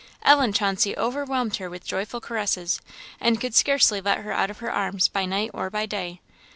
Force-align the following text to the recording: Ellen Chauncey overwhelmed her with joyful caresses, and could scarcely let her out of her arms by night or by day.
Ellen 0.23 0.51
Chauncey 0.51 0.97
overwhelmed 0.97 1.57
her 1.57 1.69
with 1.69 1.85
joyful 1.85 2.19
caresses, 2.21 2.81
and 3.19 3.39
could 3.39 3.53
scarcely 3.53 4.01
let 4.01 4.21
her 4.23 4.31
out 4.31 4.49
of 4.49 4.57
her 4.57 4.71
arms 4.73 5.07
by 5.07 5.25
night 5.25 5.51
or 5.53 5.69
by 5.69 5.85
day. 5.85 6.21